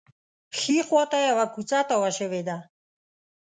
[0.57, 2.57] ښي خوا ته یوه کوڅه تاوه شوې ده.